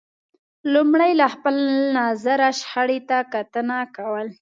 لمړی 0.73 1.11
له 1.21 1.27
خپل 1.33 1.55
نظره 1.99 2.49
شخړې 2.59 2.99
ته 3.09 3.17
کتنه 3.33 3.77
کول 3.95 4.27